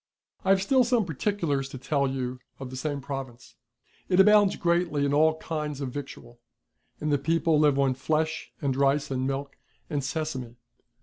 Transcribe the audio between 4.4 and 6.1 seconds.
greatly in all kinds of